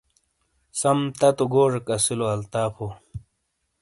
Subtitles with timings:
[0.79, 2.87] سَم تَتو گوجیک اَسِیلو الطافو۔